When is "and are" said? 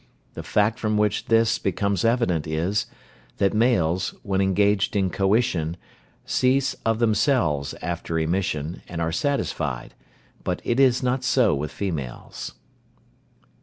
8.87-9.11